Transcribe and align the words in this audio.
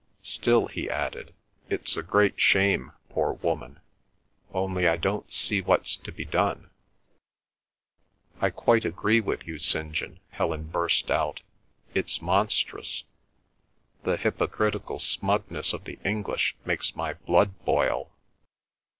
"Still," 0.23 0.65
he 0.65 0.89
added, 0.89 1.31
"it's 1.69 1.95
a 1.95 2.01
great 2.01 2.39
shame, 2.41 2.91
poor 3.09 3.33
woman; 3.33 3.79
only 4.51 4.87
I 4.87 4.97
don't 4.97 5.31
see 5.31 5.61
what's 5.61 5.95
to 5.95 6.11
be 6.11 6.25
done—" 6.25 6.71
"I 8.41 8.49
quite 8.49 8.83
agree 8.83 9.19
with 9.19 9.45
you, 9.45 9.59
St. 9.59 9.91
John," 9.91 10.19
Helen 10.31 10.63
burst 10.69 11.11
out. 11.11 11.43
"It's 11.93 12.19
monstrous. 12.19 13.03
The 14.01 14.17
hypocritical 14.17 14.97
smugness 14.97 15.71
of 15.71 15.83
the 15.83 15.99
English 16.03 16.55
makes 16.65 16.95
my 16.95 17.13
blood 17.13 17.63
boil. 17.63 18.11